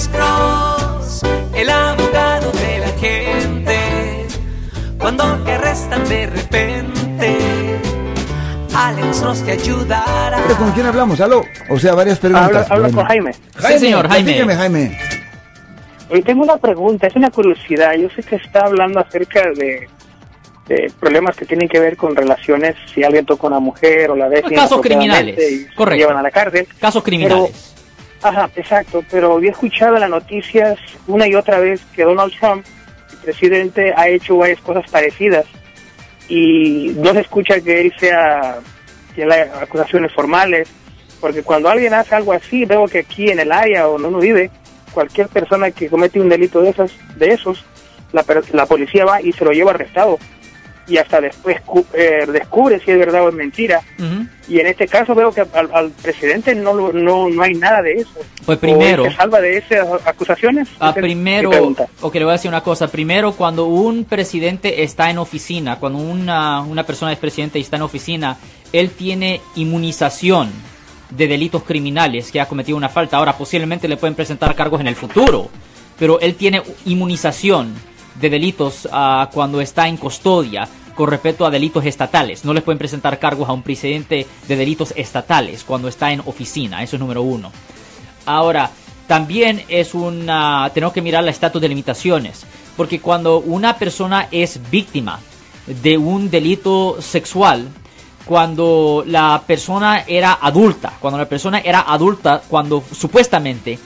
Alex 0.00 0.08
Cross, 0.16 1.22
el 1.54 1.68
abogado 1.68 2.50
de 2.52 2.78
la 2.78 2.88
gente. 2.98 4.26
Cuando 4.98 5.24
te 5.44 5.52
arrestan 5.52 6.08
de 6.08 6.26
repente, 6.26 7.36
Alex 8.74 9.20
Cross 9.20 9.42
te 9.44 9.52
ayudará. 9.52 10.38
¿Pero 10.46 10.56
con 10.58 10.72
quién 10.72 10.86
hablamos? 10.86 11.20
¿Aló? 11.20 11.42
O 11.68 11.78
sea, 11.78 11.92
varias 11.92 12.18
preguntas. 12.18 12.46
Habla, 12.48 12.60
habla 12.70 12.78
Bueno. 12.88 12.96
con 12.96 13.06
Jaime. 13.08 13.32
Jaime, 13.56 13.78
señor, 13.78 14.08
Jaime. 14.08 14.24
platíqueme, 14.24 14.54
Jaime. 14.54 14.98
Hoy 16.08 16.22
tengo 16.22 16.44
una 16.44 16.56
pregunta, 16.56 17.06
es 17.06 17.16
una 17.16 17.30
curiosidad. 17.30 17.92
Yo 17.94 18.08
sé 18.16 18.22
que 18.22 18.36
está 18.36 18.60
hablando 18.64 19.00
acerca 19.00 19.42
de, 19.54 19.86
de 20.66 20.90
problemas 20.98 21.36
que 21.36 21.44
tienen 21.44 21.68
que 21.68 21.78
ver 21.78 21.98
con 21.98 22.16
relaciones, 22.16 22.74
si 22.94 23.04
alguien 23.04 23.26
toca 23.26 23.48
a 23.48 23.50
una 23.50 23.60
mujer 23.60 24.10
o 24.12 24.16
la 24.16 24.30
deja 24.30 24.48
Casos 24.48 24.80
criminales, 24.80 25.36
y 25.38 25.64
se 25.66 25.74
correcto. 25.74 25.98
llevan 25.98 26.16
a 26.16 26.22
la 26.22 26.30
cárcel. 26.30 26.66
Casos 26.80 27.02
criminales. 27.02 27.69
Ajá, 28.22 28.50
exacto, 28.54 29.02
pero 29.10 29.34
había 29.34 29.50
escuchado 29.50 29.94
en 29.94 30.02
las 30.02 30.10
noticias 30.10 30.78
una 31.06 31.26
y 31.26 31.34
otra 31.34 31.58
vez 31.58 31.80
que 31.94 32.04
Donald 32.04 32.32
Trump, 32.38 32.66
el 33.12 33.18
presidente, 33.18 33.94
ha 33.96 34.08
hecho 34.08 34.36
varias 34.36 34.60
cosas 34.60 34.90
parecidas. 34.90 35.46
Y 36.28 36.92
no 36.96 37.12
se 37.12 37.20
escucha 37.20 37.60
que 37.60 37.80
él 37.80 37.94
sea, 37.98 38.58
que 39.14 39.24
acusaciones 39.24 40.12
formales, 40.12 40.68
porque 41.20 41.42
cuando 41.42 41.68
alguien 41.68 41.94
hace 41.94 42.14
algo 42.14 42.32
así, 42.32 42.64
veo 42.66 42.86
que 42.86 43.00
aquí 43.00 43.30
en 43.30 43.40
el 43.40 43.50
área 43.50 43.82
donde 43.84 44.08
uno 44.08 44.18
vive, 44.18 44.50
cualquier 44.92 45.28
persona 45.28 45.70
que 45.70 45.88
comete 45.88 46.20
un 46.20 46.28
delito 46.28 46.60
de, 46.60 46.70
esas, 46.70 46.92
de 47.16 47.32
esos, 47.32 47.64
la, 48.12 48.24
la 48.52 48.66
policía 48.66 49.04
va 49.04 49.22
y 49.22 49.32
se 49.32 49.44
lo 49.44 49.52
lleva 49.52 49.70
arrestado 49.70 50.18
y 50.90 50.98
hasta 50.98 51.20
después 51.20 51.60
cu- 51.62 51.86
eh, 51.94 52.26
descubre 52.30 52.80
si 52.84 52.90
es 52.90 52.98
verdad 52.98 53.22
o 53.24 53.28
es 53.28 53.34
mentira. 53.34 53.80
Y 54.48 54.58
en 54.58 54.66
este 54.66 54.88
caso 54.88 55.14
veo 55.14 55.30
que 55.32 55.42
al, 55.42 55.70
al 55.72 55.90
presidente 55.90 56.54
no, 56.56 56.92
no 56.92 57.28
no 57.28 57.42
hay 57.42 57.54
nada 57.54 57.80
de 57.82 57.92
eso. 57.92 58.10
Pues 58.44 58.58
¿O 58.58 58.60
primero- 58.60 59.04
se 59.04 59.12
salva 59.14 59.40
de 59.40 59.58
esas 59.58 59.86
acusaciones? 60.04 60.68
Ah, 60.80 60.92
es 60.94 61.00
primero, 61.00 61.50
ok, 62.00 62.14
le 62.16 62.24
voy 62.24 62.30
a 62.30 62.32
decir 62.32 62.48
una 62.48 62.62
cosa. 62.62 62.88
Primero, 62.88 63.32
cuando 63.32 63.66
un 63.66 64.04
presidente 64.04 64.82
está 64.82 65.08
en 65.08 65.18
oficina, 65.18 65.76
cuando 65.76 66.00
una, 66.00 66.60
una 66.62 66.84
persona 66.84 67.12
es 67.12 67.18
presidente 67.18 67.58
y 67.58 67.62
está 67.62 67.76
en 67.76 67.82
oficina, 67.82 68.36
él 68.72 68.90
tiene 68.90 69.40
inmunización 69.54 70.50
de 71.10 71.26
delitos 71.28 71.62
criminales 71.64 72.30
que 72.32 72.40
ha 72.40 72.46
cometido 72.46 72.76
una 72.76 72.88
falta. 72.88 73.16
Ahora, 73.16 73.36
posiblemente 73.36 73.86
le 73.88 73.96
pueden 73.96 74.14
presentar 74.14 74.54
cargos 74.56 74.80
en 74.80 74.86
el 74.88 74.96
futuro, 74.96 75.48
pero 75.98 76.18
él 76.20 76.34
tiene 76.34 76.62
inmunización 76.86 77.72
de 78.20 78.30
delitos 78.30 78.88
ah, 78.92 79.28
cuando 79.32 79.60
está 79.60 79.88
en 79.88 79.96
custodia 79.96 80.68
con 81.00 81.08
respecto 81.08 81.46
a 81.46 81.50
delitos 81.50 81.86
estatales. 81.86 82.44
No 82.44 82.52
le 82.52 82.60
pueden 82.60 82.78
presentar 82.78 83.18
cargos 83.18 83.48
a 83.48 83.54
un 83.54 83.62
presidente 83.62 84.26
de 84.46 84.56
delitos 84.56 84.92
estatales 84.94 85.64
cuando 85.64 85.88
está 85.88 86.12
en 86.12 86.20
oficina. 86.20 86.82
Eso 86.82 86.96
es 86.96 87.00
número 87.00 87.22
uno. 87.22 87.50
Ahora, 88.26 88.70
también 89.06 89.64
es 89.68 89.94
una. 89.94 90.70
Tenemos 90.74 90.92
que 90.92 91.00
mirar 91.00 91.24
la 91.24 91.30
estatus 91.30 91.62
de 91.62 91.70
limitaciones. 91.70 92.44
Porque 92.76 93.00
cuando 93.00 93.38
una 93.38 93.78
persona 93.78 94.28
es 94.30 94.60
víctima 94.70 95.20
de 95.66 95.96
un 95.96 96.28
delito 96.28 97.00
sexual, 97.00 97.66
cuando 98.26 99.02
la 99.06 99.42
persona 99.46 100.04
era 100.06 100.34
adulta, 100.34 100.92
cuando 101.00 101.16
la 101.16 101.30
persona 101.30 101.60
era 101.60 101.80
adulta, 101.80 102.42
cuando 102.46 102.84
supuestamente 102.92 103.78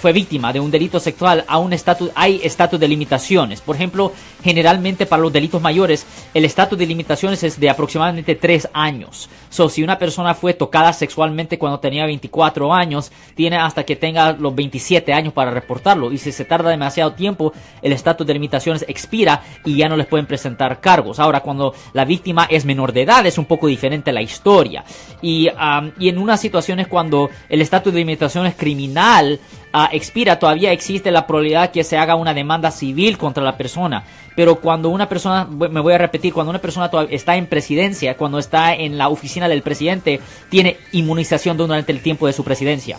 fue 0.00 0.12
víctima 0.12 0.52
de 0.52 0.60
un 0.60 0.70
delito 0.70 0.98
sexual, 0.98 1.44
a 1.46 1.58
un 1.58 1.72
estatus, 1.72 2.10
hay 2.14 2.40
estatus 2.42 2.80
de 2.80 2.88
limitaciones. 2.88 3.60
Por 3.60 3.76
ejemplo, 3.76 4.12
generalmente 4.42 5.06
para 5.06 5.22
los 5.22 5.32
delitos 5.32 5.62
mayores, 5.62 6.06
el 6.34 6.44
estatus 6.44 6.78
de 6.78 6.86
limitaciones 6.86 7.42
es 7.44 7.60
de 7.60 7.70
aproximadamente 7.70 8.34
3 8.34 8.70
años. 8.72 9.28
So, 9.50 9.68
si 9.68 9.82
una 9.82 9.98
persona 9.98 10.34
fue 10.34 10.54
tocada 10.54 10.92
sexualmente 10.92 11.58
cuando 11.58 11.78
tenía 11.78 12.04
24 12.06 12.74
años, 12.74 13.12
tiene 13.34 13.56
hasta 13.56 13.84
que 13.84 13.96
tenga 13.96 14.32
los 14.32 14.54
27 14.54 15.12
años 15.12 15.32
para 15.32 15.50
reportarlo. 15.50 16.12
Y 16.12 16.18
si 16.18 16.32
se 16.32 16.44
tarda 16.44 16.70
demasiado 16.70 17.12
tiempo, 17.12 17.52
el 17.80 17.92
estatus 17.92 18.26
de 18.26 18.34
limitaciones 18.34 18.84
expira 18.88 19.42
y 19.64 19.76
ya 19.76 19.88
no 19.88 19.96
les 19.96 20.06
pueden 20.06 20.26
presentar 20.26 20.80
cargos. 20.80 21.18
Ahora, 21.18 21.40
cuando 21.40 21.74
la 21.92 22.04
víctima 22.04 22.46
es 22.50 22.64
menor 22.64 22.92
de 22.92 23.02
edad, 23.02 23.24
es 23.26 23.38
un 23.38 23.44
poco 23.44 23.68
diferente 23.68 24.12
la 24.12 24.22
historia. 24.22 24.84
Y, 25.22 25.48
am, 25.56 25.92
y 25.98 26.08
en 26.08 26.18
unas 26.18 26.40
situaciones 26.40 26.88
cuando 26.88 27.30
el 27.48 27.62
estatus 27.62 27.92
de 27.92 28.00
limitaciones 28.00 28.54
criminal 28.56 29.27
ah, 29.72 29.88
expira, 29.92 30.38
todavía 30.38 30.72
existe 30.72 31.10
la 31.10 31.26
probabilidad 31.26 31.70
que 31.70 31.84
se 31.84 31.96
haga 31.96 32.14
una 32.14 32.34
demanda 32.34 32.70
civil 32.70 33.18
contra 33.18 33.42
la 33.42 33.56
persona. 33.56 34.04
Pero 34.36 34.60
cuando 34.60 34.88
una 34.88 35.08
persona, 35.08 35.44
me 35.44 35.80
voy 35.80 35.94
a 35.94 35.98
repetir, 35.98 36.32
cuando 36.32 36.50
una 36.50 36.60
persona 36.60 36.90
está 37.10 37.36
en 37.36 37.46
presidencia, 37.46 38.16
cuando 38.16 38.38
está 38.38 38.74
en 38.74 38.96
la 38.96 39.08
oficina 39.08 39.48
del 39.48 39.62
presidente, 39.62 40.20
tiene 40.48 40.76
inmunización 40.92 41.56
durante 41.56 41.92
el 41.92 42.00
tiempo 42.00 42.26
de 42.26 42.32
su 42.32 42.44
presidencia. 42.44 42.98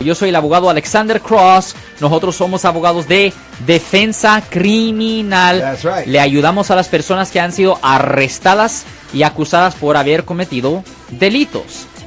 Yo 0.00 0.14
soy 0.14 0.28
el 0.28 0.36
abogado 0.36 0.68
Alexander 0.68 1.20
Cross. 1.20 1.74
Nosotros 2.00 2.36
somos 2.36 2.64
abogados 2.64 3.08
de 3.08 3.32
defensa 3.66 4.42
criminal. 4.48 5.60
That's 5.60 5.84
right. 5.84 6.06
Le 6.06 6.20
ayudamos 6.20 6.70
a 6.70 6.76
las 6.76 6.88
personas 6.88 7.30
que 7.30 7.40
han 7.40 7.52
sido 7.52 7.78
arrestadas 7.82 8.84
y 9.12 9.22
acusadas 9.22 9.74
por 9.74 9.96
haber 9.96 10.24
cometido 10.24 10.84
delitos. 11.10 11.86